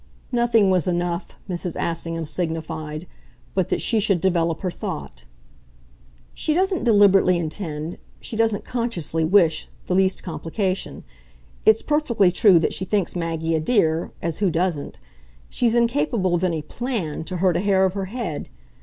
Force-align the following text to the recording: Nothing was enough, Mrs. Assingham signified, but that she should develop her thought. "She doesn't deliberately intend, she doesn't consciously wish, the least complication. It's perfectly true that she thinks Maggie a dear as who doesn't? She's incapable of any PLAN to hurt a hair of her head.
Nothing 0.31 0.71
was 0.71 0.87
enough, 0.87 1.35
Mrs. 1.47 1.75
Assingham 1.79 2.25
signified, 2.25 3.05
but 3.53 3.69
that 3.69 3.83
she 3.83 3.99
should 3.99 4.19
develop 4.19 4.61
her 4.61 4.71
thought. 4.71 5.25
"She 6.33 6.55
doesn't 6.55 6.85
deliberately 6.85 7.37
intend, 7.37 7.99
she 8.19 8.35
doesn't 8.35 8.65
consciously 8.65 9.23
wish, 9.23 9.67
the 9.85 9.93
least 9.93 10.23
complication. 10.23 11.03
It's 11.67 11.83
perfectly 11.83 12.31
true 12.31 12.57
that 12.57 12.73
she 12.73 12.83
thinks 12.83 13.15
Maggie 13.15 13.53
a 13.53 13.59
dear 13.59 14.11
as 14.23 14.39
who 14.39 14.49
doesn't? 14.49 14.99
She's 15.49 15.75
incapable 15.75 16.33
of 16.33 16.43
any 16.43 16.63
PLAN 16.63 17.23
to 17.25 17.37
hurt 17.37 17.55
a 17.57 17.61
hair 17.61 17.85
of 17.85 17.93
her 17.93 18.05
head. 18.05 18.49